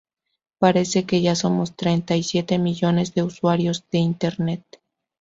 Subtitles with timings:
[0.57, 4.63] Parece que ya somos treinta y siete millones de usuarias de internet